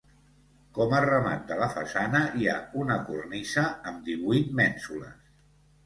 [0.77, 5.35] Com a remat de la façana hi ha una cornisa amb divuit mènsules.